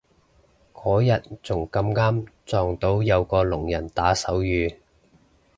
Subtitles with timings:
[0.73, 4.77] 嗰日仲咁啱撞到有個聾人打手語